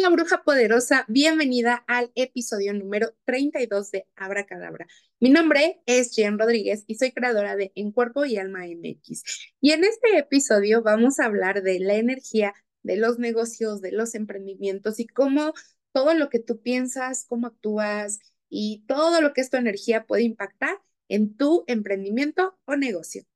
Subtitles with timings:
[0.00, 4.86] Hola bruja poderosa, bienvenida al episodio número 32 de Abracadabra.
[5.20, 9.22] Mi nombre es Jen Rodríguez y soy creadora de En Cuerpo y Alma MX.
[9.60, 14.14] Y en este episodio vamos a hablar de la energía de los negocios, de los
[14.14, 15.52] emprendimientos y cómo
[15.92, 20.22] todo lo que tú piensas, cómo actúas y todo lo que es tu energía puede
[20.22, 23.26] impactar en tu emprendimiento o negocio.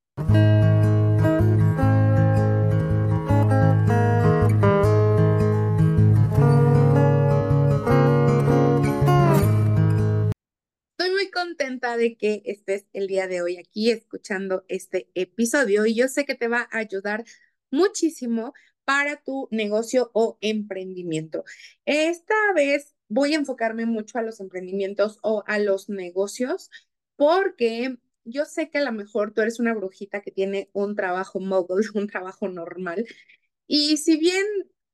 [11.35, 16.25] Contenta de que estés el día de hoy aquí escuchando este episodio y yo sé
[16.25, 17.25] que te va a ayudar
[17.71, 18.53] muchísimo
[18.85, 21.43] para tu negocio o emprendimiento.
[21.83, 26.69] Esta vez voy a enfocarme mucho a los emprendimientos o a los negocios
[27.17, 31.41] porque yo sé que a lo mejor tú eres una brujita que tiene un trabajo
[31.41, 33.05] mogul, un trabajo normal.
[33.67, 34.45] Y si bien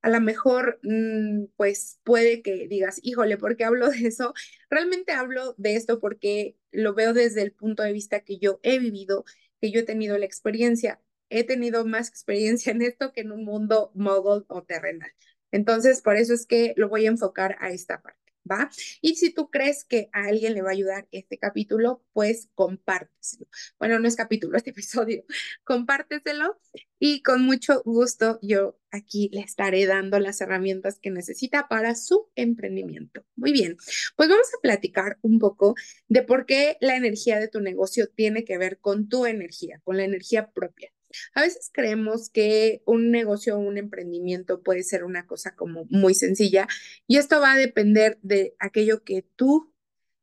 [0.01, 4.33] a lo mejor, mm, pues puede que digas, híjole, ¿por qué hablo de eso?
[4.69, 8.79] Realmente hablo de esto porque lo veo desde el punto de vista que yo he
[8.79, 9.26] vivido,
[9.61, 11.01] que yo he tenido la experiencia.
[11.29, 15.11] He tenido más experiencia en esto que en un mundo mogul o terrenal.
[15.51, 18.20] Entonces, por eso es que lo voy a enfocar a esta parte.
[18.49, 18.70] ¿Va?
[19.01, 23.48] Y si tú crees que a alguien le va a ayudar este capítulo, pues compárteselo.
[23.79, 25.23] Bueno, no es capítulo, este episodio,
[25.63, 26.59] compárteselo
[26.99, 32.29] y con mucho gusto yo aquí le estaré dando las herramientas que necesita para su
[32.35, 33.25] emprendimiento.
[33.35, 33.77] Muy bien,
[34.15, 35.76] pues vamos a platicar un poco
[36.07, 39.98] de por qué la energía de tu negocio tiene que ver con tu energía, con
[39.98, 40.91] la energía propia.
[41.34, 46.13] A veces creemos que un negocio o un emprendimiento puede ser una cosa como muy
[46.13, 46.67] sencilla
[47.07, 49.73] y esto va a depender de aquello que tú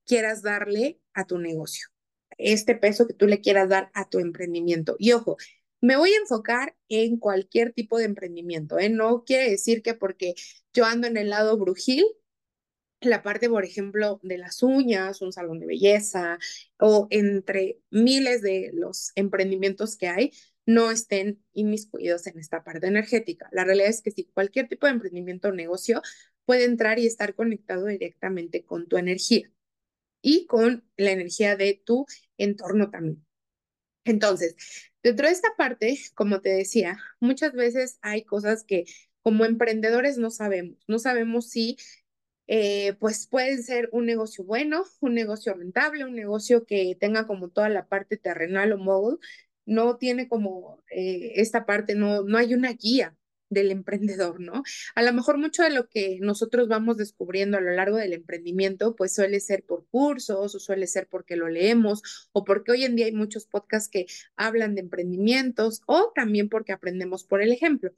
[0.07, 1.89] quieras darle a tu negocio,
[2.39, 4.97] este peso que tú le quieras dar a tu emprendimiento.
[4.99, 5.37] Y ojo,
[5.81, 8.89] me voy a enfocar en cualquier tipo de emprendimiento, ¿eh?
[8.89, 10.35] No quiere decir que porque
[10.73, 12.05] yo ando en el lado brujil,
[13.01, 16.39] la parte, por ejemplo, de las uñas, un salón de belleza
[16.81, 20.33] o entre miles de los emprendimientos que hay,
[20.69, 23.49] no estén inmiscuidos en esta parte energética.
[23.53, 26.03] La realidad es que si cualquier tipo de emprendimiento o negocio
[26.45, 29.51] puede entrar y estar conectado directamente con tu energía
[30.21, 32.05] y con la energía de tu
[32.37, 33.25] entorno también.
[34.05, 34.57] Entonces,
[35.03, 38.85] dentro de esta parte, como te decía, muchas veces hay cosas que
[39.23, 40.77] como emprendedores no sabemos.
[40.87, 41.79] No sabemos si
[42.47, 47.49] eh, pues pueden ser un negocio bueno, un negocio rentable, un negocio que tenga como
[47.49, 49.19] toda la parte terrenal o móvil,
[49.69, 53.15] no tiene como eh, esta parte, no, no hay una guía
[53.51, 54.63] del emprendedor, ¿no?
[54.95, 58.95] A lo mejor mucho de lo que nosotros vamos descubriendo a lo largo del emprendimiento,
[58.97, 62.97] pues suele ser por cursos o suele ser porque lo leemos o porque hoy en
[62.97, 64.07] día hay muchos podcasts que
[64.37, 67.93] hablan de emprendimientos o también porque aprendemos por el ejemplo.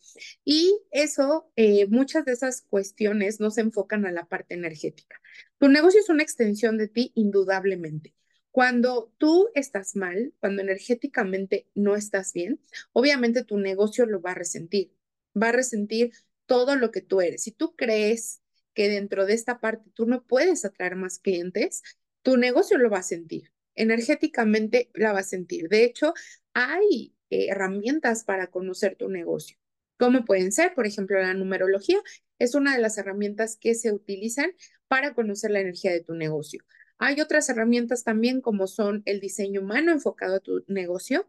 [0.44, 5.20] Y eso, eh, muchas de esas cuestiones no se enfocan a la parte energética.
[5.58, 8.14] Tu negocio es una extensión de ti, indudablemente.
[8.50, 12.60] Cuando tú estás mal, cuando energéticamente no estás bien,
[12.92, 14.92] obviamente tu negocio lo va a resentir,
[15.40, 16.12] va a resentir
[16.46, 17.44] todo lo que tú eres.
[17.44, 18.42] Si tú crees
[18.74, 21.82] que dentro de esta parte tú no puedes atraer más clientes,
[22.22, 25.68] tu negocio lo va a sentir, energéticamente la va a sentir.
[25.68, 26.14] De hecho,
[26.52, 29.56] hay eh, herramientas para conocer tu negocio.
[29.96, 30.74] ¿Cómo pueden ser?
[30.74, 32.00] Por ejemplo, la numerología
[32.38, 34.50] es una de las herramientas que se utilizan
[34.88, 36.64] para conocer la energía de tu negocio.
[37.02, 41.26] Hay otras herramientas también como son el diseño humano enfocado a tu negocio.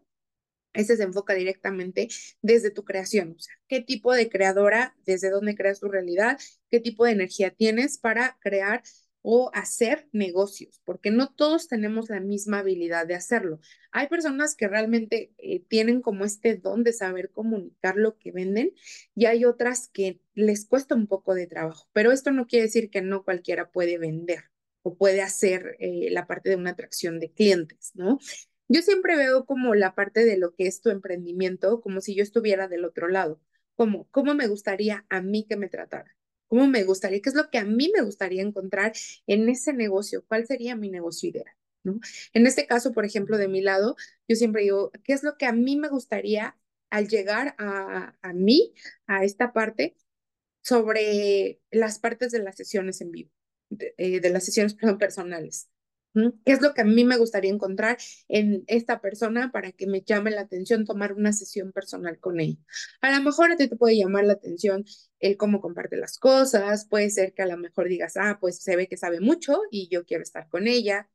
[0.74, 2.08] Ese se enfoca directamente
[2.42, 6.38] desde tu creación, o sea, qué tipo de creadora, desde dónde creas tu realidad,
[6.70, 8.82] qué tipo de energía tienes para crear
[9.22, 13.58] o hacer negocios, porque no todos tenemos la misma habilidad de hacerlo.
[13.92, 18.74] Hay personas que realmente eh, tienen como este don de saber comunicar lo que venden
[19.14, 22.90] y hay otras que les cuesta un poco de trabajo, pero esto no quiere decir
[22.90, 24.51] que no cualquiera puede vender
[24.82, 28.18] o puede hacer eh, la parte de una atracción de clientes, ¿no?
[28.68, 32.22] Yo siempre veo como la parte de lo que es tu emprendimiento, como si yo
[32.22, 33.40] estuviera del otro lado,
[33.76, 36.16] como cómo me gustaría a mí que me tratara,
[36.48, 38.92] cómo me gustaría, qué es lo que a mí me gustaría encontrar
[39.26, 42.00] en ese negocio, cuál sería mi negocio ideal, ¿no?
[42.32, 43.96] En este caso, por ejemplo, de mi lado,
[44.28, 46.56] yo siempre digo, ¿qué es lo que a mí me gustaría
[46.90, 48.74] al llegar a, a mí,
[49.06, 49.96] a esta parte,
[50.62, 53.30] sobre las partes de las sesiones en vivo?
[53.96, 55.68] Eh, de, las sesiones personales.
[56.14, 57.96] ¿Qué es lo que a mí me gustaría encontrar
[58.28, 62.58] en esta persona para que me llame la atención tomar una sesión personal con ella?
[63.00, 64.84] A lo mejor a ti te puede llamar la atención
[65.20, 68.76] el cómo comparte las cosas, puede ser que a lo mejor digas, ah, pues se
[68.76, 71.08] ve que sabe mucho y yo quiero estar con ella.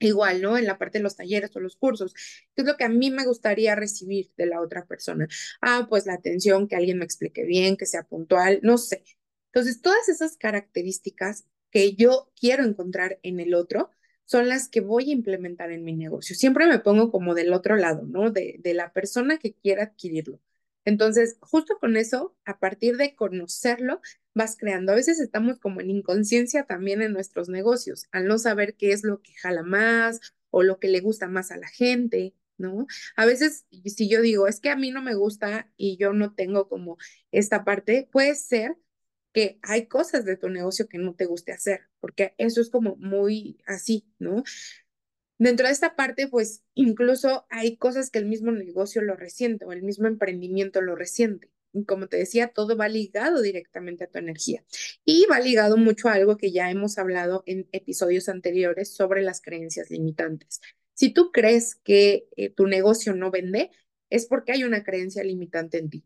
[0.00, 0.56] Igual, ¿no?
[0.56, 2.14] En la parte de los talleres o los cursos.
[2.54, 5.26] ¿Qué es lo que a mí me gustaría recibir de la otra persona?
[5.60, 9.02] Ah, pues la atención, que alguien me explique bien, que sea puntual, no sé
[9.52, 13.90] Entonces, todas esas características que yo quiero encontrar en el otro
[14.24, 16.36] son las que voy a implementar en mi negocio.
[16.36, 18.30] Siempre me pongo como del otro lado, ¿no?
[18.30, 20.40] De, de la persona que quiera adquirirlo.
[20.84, 24.00] Entonces, justo con eso, a partir de conocerlo,
[24.34, 24.92] vas creando.
[24.92, 29.04] A veces estamos como en inconsciencia también en nuestros negocios, al no saber qué es
[29.04, 32.86] lo que jala más o lo que le gusta más a la gente, ¿no?
[33.16, 36.34] A veces, si yo digo, es que a mí no me gusta y yo no
[36.34, 36.96] tengo como
[37.32, 38.76] esta parte, puede ser
[39.62, 43.58] hay cosas de tu negocio que no te guste hacer, porque eso es como muy
[43.66, 44.42] así, ¿no?
[45.38, 49.72] Dentro de esta parte, pues incluso hay cosas que el mismo negocio lo resiente o
[49.72, 51.50] el mismo emprendimiento lo resiente.
[51.72, 54.64] Y como te decía, todo va ligado directamente a tu energía.
[55.04, 59.40] Y va ligado mucho a algo que ya hemos hablado en episodios anteriores sobre las
[59.40, 60.60] creencias limitantes.
[60.94, 63.70] Si tú crees que eh, tu negocio no vende,
[64.10, 66.04] es porque hay una creencia limitante en ti.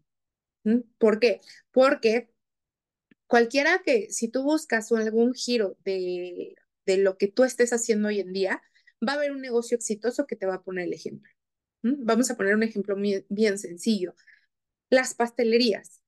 [0.64, 0.80] ¿Mm?
[0.98, 1.40] ¿Por qué?
[1.70, 2.31] Porque
[3.32, 8.20] cualquiera que, si tú buscas algún giro de, de lo que tú estés haciendo hoy
[8.20, 8.62] en día,
[9.00, 11.32] va a haber un negocio exitoso que te va a poner el ejemplo.
[11.82, 12.94] Vamos a poner un ejemplo
[13.30, 14.14] bien sencillo.
[14.90, 16.02] Las pastelerías.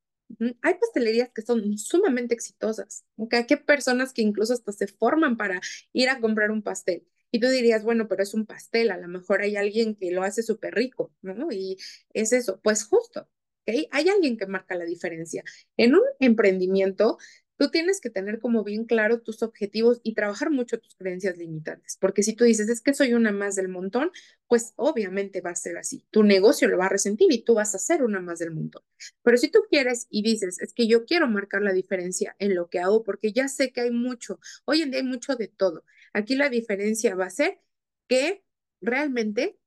[0.60, 3.06] Hay pastelerías que son sumamente exitosas.
[3.16, 3.46] ¿okay?
[3.48, 5.62] Hay personas que incluso hasta se forman para
[5.94, 7.06] ir a comprar un pastel.
[7.30, 10.24] Y tú dirías, bueno, pero es un pastel, a lo mejor hay alguien que lo
[10.24, 11.50] hace súper rico, ¿no?
[11.50, 11.78] Y
[12.12, 13.30] es eso, pues justo,
[13.66, 15.44] Hay alguien que marca la diferencia.
[15.76, 17.18] En un emprendimiento,
[17.56, 21.96] tú tienes que tener como bien claro tus objetivos y trabajar mucho tus creencias limitantes,
[22.00, 24.10] porque si tú dices, es que soy una más del montón,
[24.48, 26.04] pues obviamente va a ser así.
[26.10, 28.82] Tu negocio lo va a resentir y tú vas a ser una más del montón.
[29.22, 32.68] Pero si tú quieres y dices, es que yo quiero marcar la diferencia en lo
[32.68, 35.84] que hago, porque ya sé que hay mucho, hoy en día hay mucho de todo.
[36.12, 37.60] Aquí la diferencia va a ser
[38.08, 38.44] que
[38.80, 39.58] realmente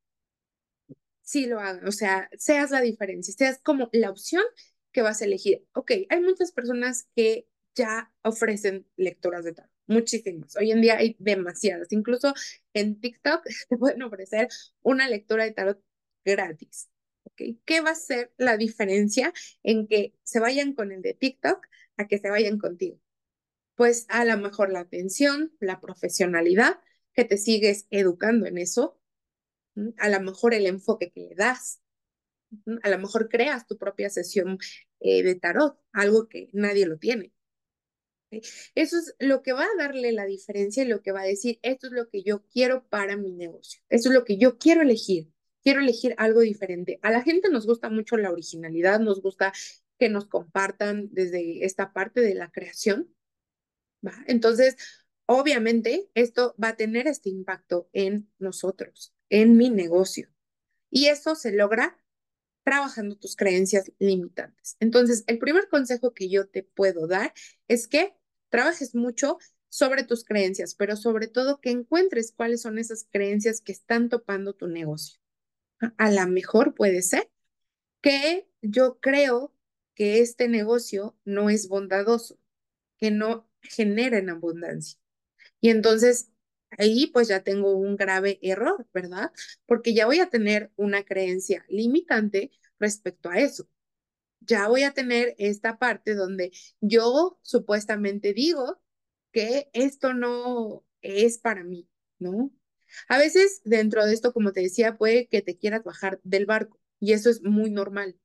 [1.27, 4.43] sí lo hagan, o sea, seas la diferencia, seas como la opción
[4.93, 5.67] que vas a elegir.
[5.73, 10.55] Ok, hay muchas personas que ya ofrecen lecturas de tarot, muchísimas.
[10.55, 11.91] Hoy en día hay demasiadas.
[11.91, 12.33] Incluso
[12.73, 14.47] en TikTok te pueden ofrecer
[14.81, 15.83] una lectura de tarot
[16.23, 16.89] gratis.
[17.23, 17.59] ¿okay?
[17.65, 19.33] ¿Qué va a ser la diferencia
[19.63, 23.01] en que se vayan con el de TikTok a que se vayan contigo?
[23.75, 26.79] Pues a lo mejor la atención, la profesionalidad,
[27.13, 28.96] que te sigues educando en eso,
[29.97, 31.81] a lo mejor el enfoque que le das,
[32.81, 34.57] a lo mejor creas tu propia sesión
[34.99, 37.33] eh, de tarot, algo que nadie lo tiene.
[38.29, 41.59] Eso es lo que va a darle la diferencia y lo que va a decir,
[41.61, 44.81] esto es lo que yo quiero para mi negocio, esto es lo que yo quiero
[44.81, 45.31] elegir,
[45.63, 46.99] quiero elegir algo diferente.
[47.03, 49.53] A la gente nos gusta mucho la originalidad, nos gusta
[49.97, 53.13] que nos compartan desde esta parte de la creación.
[54.05, 54.13] ¿va?
[54.27, 54.75] Entonces,
[55.25, 60.29] obviamente, esto va a tener este impacto en nosotros, en mi negocio.
[60.89, 61.97] Y eso se logra
[62.63, 64.75] trabajando tus creencias limitantes.
[64.79, 67.33] Entonces, el primer consejo que yo te puedo dar
[67.67, 68.13] es que
[68.49, 69.37] trabajes mucho
[69.69, 74.53] sobre tus creencias, pero sobre todo que encuentres cuáles son esas creencias que están topando
[74.53, 75.19] tu negocio.
[75.97, 77.29] A lo mejor puede ser
[78.01, 79.53] que yo creo
[79.93, 82.39] que este negocio no es bondadoso,
[82.97, 84.99] que no genera en abundancia.
[85.61, 86.31] Y entonces
[86.71, 89.31] ahí pues ya tengo un grave error, ¿verdad?
[89.65, 93.67] Porque ya voy a tener una creencia limitante respecto a eso.
[94.41, 98.81] Ya voy a tener esta parte donde yo supuestamente digo
[99.31, 101.87] que esto no es para mí,
[102.19, 102.51] ¿no?
[103.09, 106.79] A veces dentro de esto, como te decía, puede que te quieras bajar del barco
[106.99, 108.17] y eso es muy normal.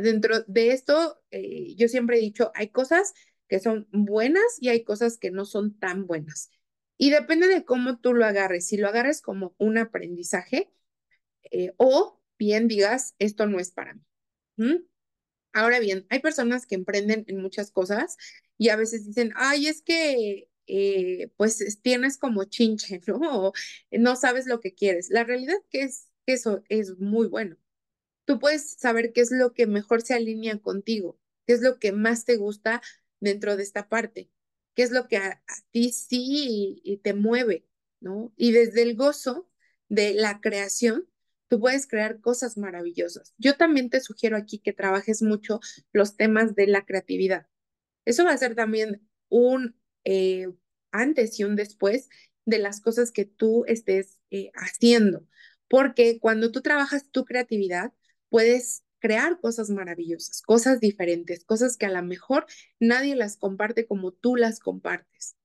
[0.00, 3.12] dentro de esto, eh, yo siempre he dicho, hay cosas
[3.48, 6.50] que son buenas y hay cosas que no son tan buenas.
[7.02, 8.68] Y depende de cómo tú lo agarres.
[8.68, 10.70] Si lo agarres como un aprendizaje
[11.50, 14.86] eh, o bien digas, esto no es para mí.
[15.52, 18.18] Ahora bien, hay personas que emprenden en muchas cosas
[18.56, 23.48] y a veces dicen, ay, es que eh, pues tienes como chinche, ¿no?
[23.48, 23.52] O
[23.90, 25.10] no sabes lo que quieres.
[25.10, 27.56] La realidad que es que eso es muy bueno.
[28.26, 31.18] Tú puedes saber qué es lo que mejor se alinea contigo,
[31.48, 32.80] qué es lo que más te gusta
[33.18, 34.30] dentro de esta parte
[34.74, 37.66] qué es lo que a, ti sí te mueve,
[38.00, 38.32] ¿no?
[38.36, 39.48] Y desde el gozo
[39.88, 41.08] de la creación,
[41.48, 43.34] tú puedes crear cosas maravillosas.
[43.38, 45.60] Yo también te sugiero aquí que trabajes mucho
[45.92, 47.46] los temas de la creatividad.
[48.04, 50.48] Eso va a ser también un eh,
[50.90, 52.08] antes y un después
[52.44, 55.26] de las cosas que tú estés eh, haciendo,
[55.68, 57.92] porque cuando tú trabajas tu creatividad,
[58.28, 62.46] puedes crear cosas maravillosas, cosas diferentes, cosas que a lo mejor
[62.78, 65.36] nadie las comparte como tú las compartes.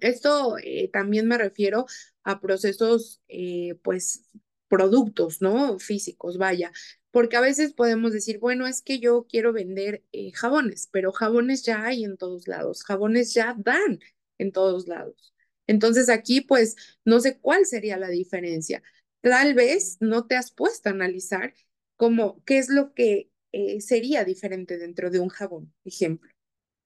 [0.00, 1.86] Esto eh, también me refiero
[2.22, 4.28] a procesos, eh, pues,
[4.68, 5.78] productos, ¿no?
[5.78, 6.70] Físicos, vaya.
[7.10, 11.64] Porque a veces podemos decir, bueno, es que yo quiero vender eh, jabones, pero jabones
[11.64, 14.00] ya hay en todos lados, jabones ya dan
[14.36, 15.32] en todos lados.
[15.66, 18.82] Entonces aquí, pues, no sé cuál sería la diferencia.
[19.22, 21.54] Tal vez no te has puesto a analizar
[21.98, 26.30] como qué es lo que eh, sería diferente dentro de un jabón, ejemplo.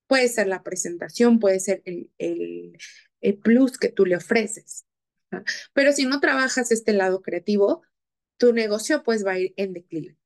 [0.08, 4.86] Puede ser la presentación, puede ser el, el, plus que tú le ofreces.
[5.74, 7.82] Pero si no trabajas este lado creativo,
[8.38, 10.16] tu negocio pues va a ir en declive.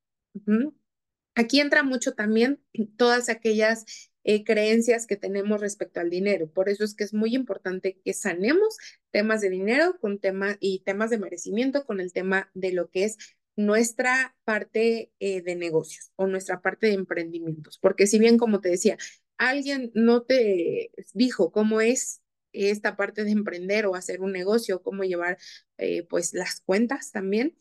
[1.35, 2.61] Aquí entra mucho también
[2.97, 3.85] todas aquellas
[4.23, 6.49] eh, creencias que tenemos respecto al dinero.
[6.49, 8.77] Por eso es que es muy importante que sanemos
[9.11, 13.05] temas de dinero con tema y temas de merecimiento con el tema de lo que
[13.05, 13.17] es
[13.57, 17.79] nuestra parte eh, de negocios o nuestra parte de emprendimientos.
[17.79, 18.97] Porque si bien, como te decía,
[19.37, 22.21] alguien no te dijo cómo es
[22.53, 25.37] esta parte de emprender o hacer un negocio, cómo llevar
[25.77, 27.57] eh, pues las cuentas también,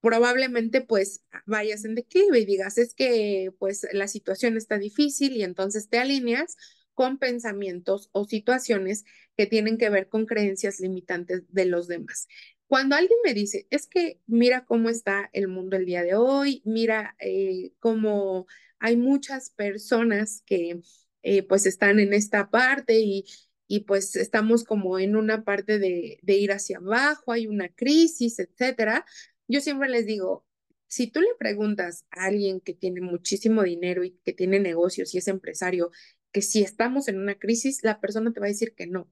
[0.00, 5.42] probablemente pues vayas en declive y digas, es que pues la situación está difícil y
[5.42, 6.56] entonces te alineas
[6.94, 9.04] con pensamientos o situaciones
[9.36, 12.26] que tienen que ver con creencias limitantes de los demás.
[12.68, 16.62] Cuando alguien me dice, es que mira cómo está el mundo el día de hoy,
[16.66, 18.46] mira eh, cómo
[18.78, 20.80] hay muchas personas que
[21.22, 23.24] eh, pues están en esta parte y,
[23.66, 28.38] y pues estamos como en una parte de, de ir hacia abajo, hay una crisis,
[28.38, 29.04] etcétera
[29.48, 30.46] yo siempre les digo,
[30.88, 35.18] si tú le preguntas a alguien que tiene muchísimo dinero y que tiene negocios y
[35.18, 35.90] es empresario,
[36.32, 39.10] que si estamos en una crisis, la persona te va a decir que no,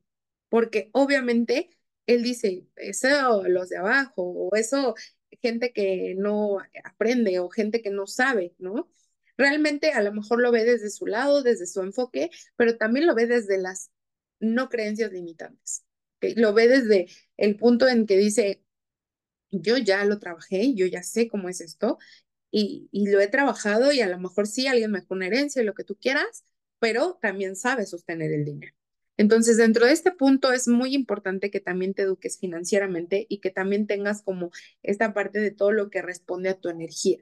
[0.48, 1.70] porque obviamente
[2.06, 4.94] él dice, eso los de abajo, o eso
[5.42, 8.88] gente que no aprende o gente que no sabe, ¿no?
[9.36, 13.14] Realmente a lo mejor lo ve desde su lado, desde su enfoque, pero también lo
[13.14, 13.90] ve desde las
[14.40, 15.84] no creencias limitantes.
[16.36, 18.62] Lo ve desde el punto en que dice,
[19.50, 21.98] yo ya lo trabajé, yo ya sé cómo es esto
[22.50, 25.64] y, lo he trabajado y a lo mejor sí alguien me con una herencia y
[25.64, 26.44] lo que tú quieras,
[26.78, 28.75] pero también sabe sostener el dinero.
[29.16, 33.50] Entonces, dentro de este punto es muy importante que también te eduques financieramente y que
[33.50, 34.50] también tengas como
[34.82, 37.18] esta parte de todo lo que responde a tu energía.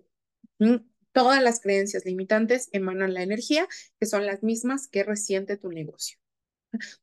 [1.12, 3.68] Todas las creencias limitantes emanan la energía,
[4.00, 6.18] que son las mismas que resiente tu negocio.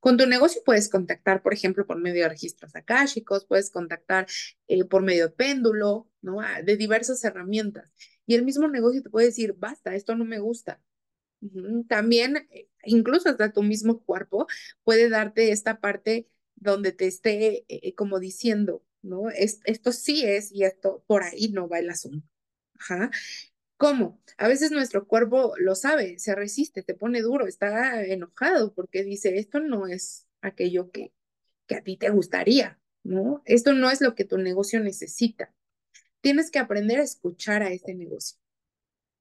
[0.01, 4.27] Con tu negocio puedes contactar, por ejemplo, por medio de registros akáshicos, puedes contactar
[4.67, 6.41] eh, por medio de péndulo, ¿no?
[6.41, 7.89] Ah, de diversas herramientas.
[8.25, 10.81] Y el mismo negocio te puede decir, basta, esto no me gusta.
[11.87, 14.47] También, eh, incluso hasta tu mismo cuerpo
[14.83, 19.29] puede darte esta parte donde te esté eh, como diciendo, ¿no?
[19.29, 22.27] esto sí es y esto por ahí no va el asunto.
[22.79, 23.09] Ajá.
[23.77, 24.21] ¿Cómo?
[24.37, 29.39] A veces nuestro cuerpo lo sabe, se resiste, te pone duro, está enojado porque dice,
[29.39, 31.11] esto no es aquello que,
[31.65, 33.41] que a ti te gustaría, ¿no?
[33.45, 35.51] Esto no es lo que tu negocio necesita.
[36.21, 38.37] Tienes que aprender a escuchar a este negocio.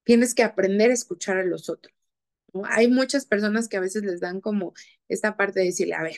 [0.04, 1.94] Tienes que aprender a escuchar a los otros.
[2.64, 4.74] Hay muchas personas que a veces les dan como
[5.08, 6.16] esta parte de decirle, a ver,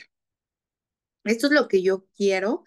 [1.23, 2.63] esto es lo que yo quiero,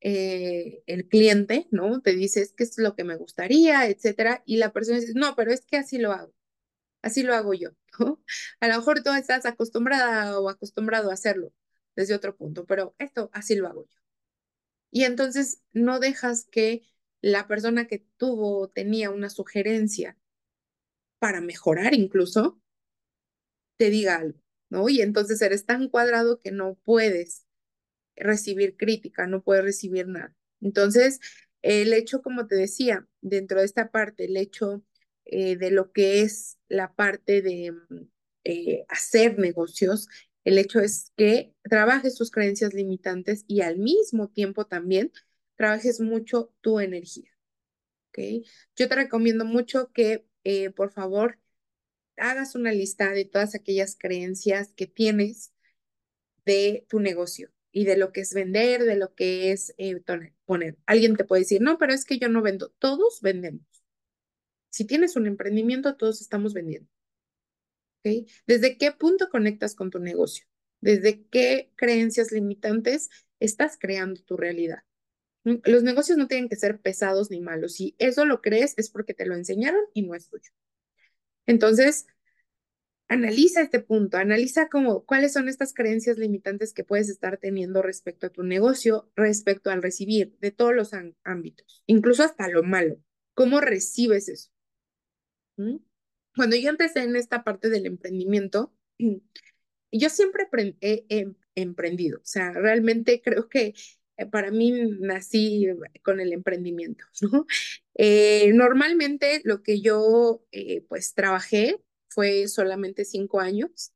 [0.00, 2.00] eh, el cliente, ¿no?
[2.00, 5.34] Te dice, es que es lo que me gustaría, etcétera, y la persona dice, no,
[5.36, 6.34] pero es que así lo hago,
[7.02, 7.70] así lo hago yo.
[8.60, 11.52] A lo mejor tú estás acostumbrada o acostumbrado a hacerlo
[11.96, 13.98] desde otro punto, pero esto así lo hago yo.
[14.90, 16.82] Y entonces no dejas que
[17.20, 20.16] la persona que tuvo, tenía una sugerencia
[21.18, 22.60] para mejorar incluso,
[23.78, 24.88] te diga algo, ¿no?
[24.88, 27.46] Y entonces eres tan cuadrado que no puedes
[28.16, 30.34] recibir crítica, no puede recibir nada.
[30.60, 31.20] Entonces,
[31.62, 34.84] el hecho, como te decía, dentro de esta parte, el hecho
[35.24, 37.74] eh, de lo que es la parte de
[38.44, 40.08] eh, hacer negocios,
[40.44, 45.12] el hecho es que trabajes tus creencias limitantes y al mismo tiempo también
[45.56, 47.30] trabajes mucho tu energía.
[48.10, 48.18] ¿ok?
[48.76, 51.38] Yo te recomiendo mucho que, eh, por favor,
[52.18, 55.52] hagas una lista de todas aquellas creencias que tienes
[56.44, 60.00] de tu negocio y de lo que es vender, de lo que es eh,
[60.44, 60.76] poner.
[60.86, 62.70] Alguien te puede decir, no, pero es que yo no vendo.
[62.78, 63.66] Todos vendemos.
[64.70, 66.88] Si tienes un emprendimiento, todos estamos vendiendo.
[68.46, 70.46] ¿Desde qué punto conectas con tu negocio?
[70.80, 73.10] ¿Desde qué creencias limitantes
[73.40, 74.82] estás creando tu realidad?
[75.44, 77.74] Los negocios no tienen que ser pesados ni malos.
[77.74, 80.50] Si eso lo crees, es porque te lo enseñaron y no es tuyo.
[81.48, 82.06] Entonces,
[83.08, 88.26] analiza este punto, analiza cómo, cuáles son estas creencias limitantes que puedes estar teniendo respecto
[88.26, 90.92] a tu negocio, respecto al recibir de todos los
[91.24, 93.00] ámbitos, incluso hasta lo malo.
[93.32, 94.50] ¿Cómo recibes eso?
[95.56, 95.76] ¿Mm?
[96.36, 98.74] Cuando yo empecé en esta parte del emprendimiento,
[99.90, 100.46] yo siempre
[100.82, 103.74] he, emprendido, o sea, realmente creo que
[104.26, 105.66] para mí nací
[106.02, 107.04] con el emprendimiento.
[108.00, 113.92] Eh, normalmente lo que yo eh, pues trabajé fue solamente cinco años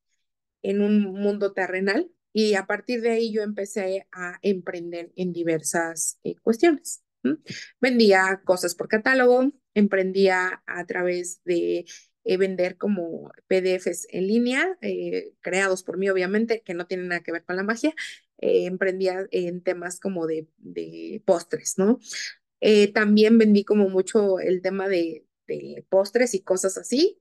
[0.62, 6.18] en un mundo terrenal y a partir de ahí yo empecé a emprender en diversas
[6.42, 7.04] cuestiones.
[7.80, 11.84] Vendía cosas por catálogo, emprendía a través de
[12.24, 14.78] vender como PDFs en línea,
[15.40, 17.94] creados por mí obviamente, que no tienen nada que ver con la magia,
[18.42, 20.48] eh, emprendía en temas como de,
[21.24, 22.00] postres, ¿no?
[22.60, 25.24] Eh, también vendí como mucho el tema de,
[25.88, 27.20] postres y cosas así.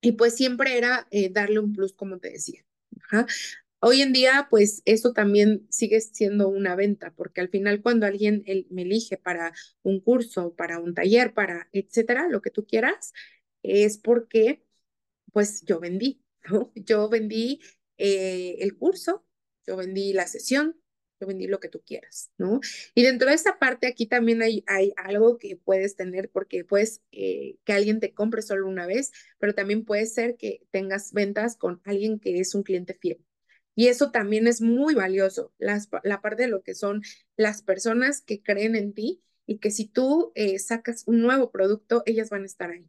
[0.00, 2.64] Y pues siempre era eh, darle un plus, como te decía.
[3.80, 8.44] Hoy en día, pues eso también sigue siendo una venta, porque al final cuando alguien
[8.70, 9.52] me elige para
[9.82, 13.12] un curso, para un taller, para etcétera, lo que tú quieras,
[13.66, 14.64] es porque
[15.32, 16.72] pues yo vendí, ¿no?
[16.74, 17.60] Yo vendí
[17.98, 19.26] el curso,
[19.66, 20.76] yo vendí la sesión,
[21.20, 22.60] yo vendí lo que tú quieras, ¿no?
[22.94, 24.64] Y dentro de esa parte aquí también hay,
[24.96, 29.54] algo que puedes tener porque puedes eh, que alguien te compre solo una vez, pero
[29.54, 33.24] también puede ser que tengas ventas con alguien que es un cliente fiel.
[33.74, 37.02] Y eso también es muy valioso, la parte de lo que son
[37.36, 42.02] las personas que creen en ti y que si tú eh, sacas un nuevo producto,
[42.06, 42.88] ellas van a estar ahí.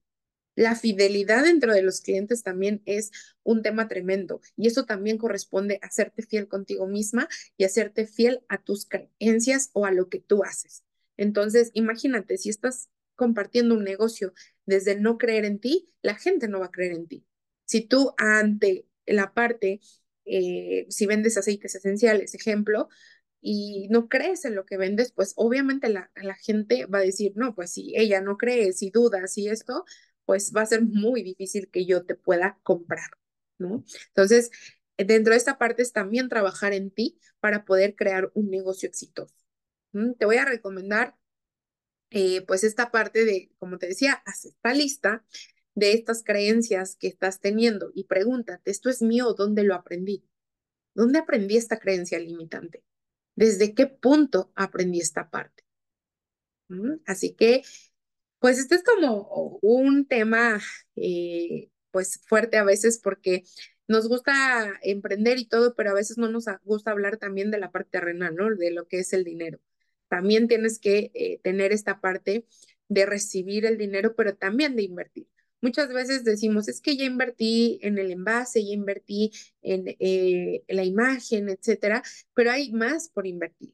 [0.57, 3.11] La fidelidad dentro de los clientes también es
[3.43, 8.07] un tema tremendo y eso también corresponde a serte fiel contigo misma y a serte
[8.07, 10.83] fiel a tus creencias o a lo que tú haces.
[11.15, 14.33] Entonces, imagínate, si estás compartiendo un negocio
[14.65, 17.23] desde no creer en ti, la gente no va a creer en ti.
[17.65, 19.79] Si tú ante la parte,
[20.25, 22.89] eh, si vendes aceites esenciales, ejemplo,
[23.41, 27.33] y no crees en lo que vendes, pues obviamente la, la gente va a decir,
[27.35, 29.85] no, pues si ella no cree, si duda, si esto,
[30.27, 33.12] pues va a ser muy difícil que yo te pueda comprar,
[33.57, 33.86] ¿no?
[34.10, 34.51] Entonces,
[34.98, 39.34] dentro de esta parte es también trabajar en ti para poder crear un negocio exitoso.
[40.19, 41.15] Te voy a recomendar,
[42.10, 45.25] eh, pues, esta parte de, como te decía, haz esta lista
[45.75, 50.25] de estas creencias que estás teniendo y pregúntate, ¿esto es mío dónde lo aprendí?
[50.93, 52.84] ¿Dónde aprendí esta creencia limitante?
[53.34, 55.63] ¿Desde qué punto aprendí esta parte?
[57.06, 57.63] Así que
[58.39, 60.60] pues este es como un tema
[60.95, 63.43] eh, pues fuerte a veces porque
[63.88, 67.71] nos gusta emprender y todo, pero a veces no nos gusta hablar también de la
[67.71, 68.54] parte terrenal, ¿no?
[68.56, 69.60] De lo que es el dinero.
[70.10, 72.45] También tienes que eh, tener esta parte
[72.89, 75.28] de recibir el dinero, pero también de invertir.
[75.62, 80.84] Muchas veces decimos, es que ya invertí en el envase, ya invertí en eh, la
[80.84, 83.73] imagen, etcétera, pero hay más por invertir.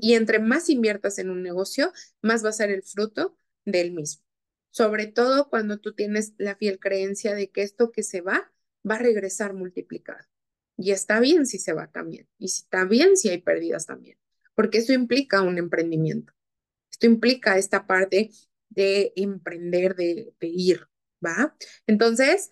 [0.00, 4.24] Y entre más inviertas en un negocio, más va a ser el fruto del mismo.
[4.70, 8.52] Sobre todo cuando tú tienes la fiel creencia de que esto que se va,
[8.88, 10.24] va a regresar multiplicado.
[10.76, 12.28] Y está bien si se va también.
[12.38, 14.16] Y está bien si hay pérdidas también.
[14.54, 16.32] Porque eso implica un emprendimiento.
[16.90, 18.30] Esto implica esta parte
[18.68, 20.88] de emprender, de, ir,
[21.24, 21.56] ¿va?
[21.86, 22.50] Entonces,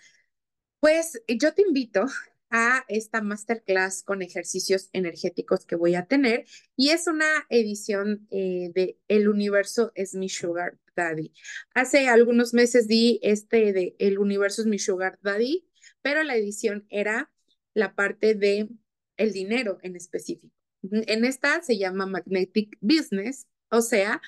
[0.80, 2.06] pues yo te invito
[2.50, 8.70] a esta masterclass con ejercicios energéticos que voy a tener y es una edición eh,
[8.74, 11.32] de El universo es mi sugar daddy.
[11.74, 15.66] Hace algunos meses di este de El universo es mi sugar daddy,
[16.02, 17.30] pero la edición era
[17.74, 18.68] la parte de
[19.16, 20.54] el dinero en específico.
[20.82, 24.20] En esta se llama Magnetic Business, o sea,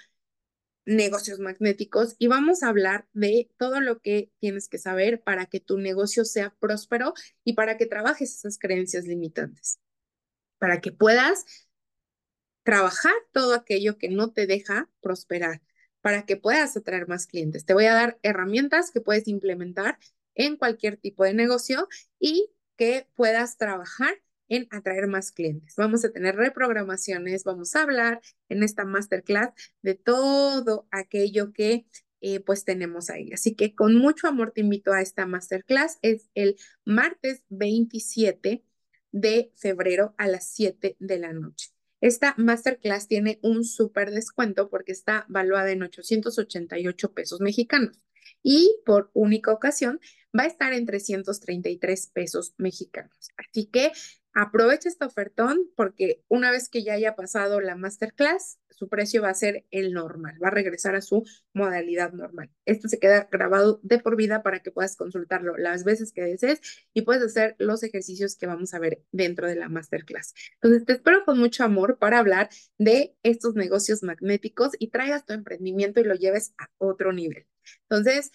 [0.84, 5.60] negocios magnéticos y vamos a hablar de todo lo que tienes que saber para que
[5.60, 9.78] tu negocio sea próspero y para que trabajes esas creencias limitantes,
[10.58, 11.44] para que puedas
[12.62, 15.62] trabajar todo aquello que no te deja prosperar,
[16.00, 17.64] para que puedas atraer más clientes.
[17.64, 19.98] Te voy a dar herramientas que puedes implementar
[20.34, 24.14] en cualquier tipo de negocio y que puedas trabajar
[24.48, 25.74] en atraer más clientes.
[25.76, 29.50] Vamos a tener reprogramaciones, vamos a hablar en esta masterclass
[29.82, 31.86] de todo aquello que
[32.20, 33.32] eh, pues tenemos ahí.
[33.32, 35.98] Así que con mucho amor te invito a esta masterclass.
[36.02, 38.64] Es el martes 27
[39.12, 41.70] de febrero a las 7 de la noche.
[42.00, 48.00] Esta masterclass tiene un súper descuento porque está valuada en 888 pesos mexicanos
[48.42, 50.00] y por única ocasión
[50.38, 53.30] va a estar en 333 pesos mexicanos.
[53.36, 53.92] Así que
[54.32, 59.28] Aprovecha este ofertón porque una vez que ya haya pasado la masterclass, su precio va
[59.28, 62.50] a ser el normal, va a regresar a su modalidad normal.
[62.64, 66.60] Esto se queda grabado de por vida para que puedas consultarlo las veces que desees
[66.94, 70.32] y puedes hacer los ejercicios que vamos a ver dentro de la masterclass.
[70.54, 75.34] Entonces, te espero con mucho amor para hablar de estos negocios magnéticos y traigas tu
[75.34, 77.46] emprendimiento y lo lleves a otro nivel.
[77.82, 78.30] Entonces,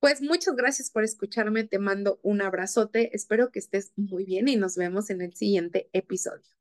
[0.00, 4.56] pues muchas gracias por escucharme, te mando un abrazote, espero que estés muy bien y
[4.56, 6.59] nos vemos en el siguiente episodio.